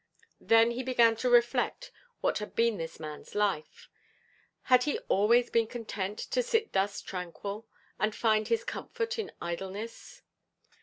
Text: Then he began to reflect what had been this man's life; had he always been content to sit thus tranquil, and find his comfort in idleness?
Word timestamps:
Then 0.39 0.71
he 0.71 0.81
began 0.81 1.15
to 1.17 1.29
reflect 1.29 1.91
what 2.21 2.39
had 2.39 2.55
been 2.55 2.77
this 2.77 2.99
man's 2.99 3.35
life; 3.35 3.87
had 4.63 4.85
he 4.85 4.97
always 5.09 5.51
been 5.51 5.67
content 5.67 6.17
to 6.31 6.41
sit 6.41 6.73
thus 6.73 7.03
tranquil, 7.03 7.67
and 7.99 8.15
find 8.15 8.47
his 8.47 8.63
comfort 8.63 9.19
in 9.19 9.31
idleness? 9.39 10.23